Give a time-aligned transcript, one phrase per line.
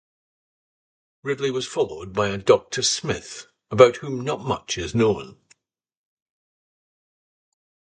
[1.21, 5.37] Ridley was followed by a Doctor Smith, about whom not much is known.